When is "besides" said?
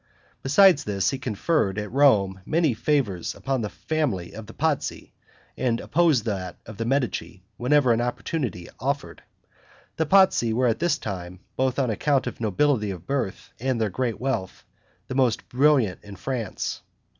0.41-0.83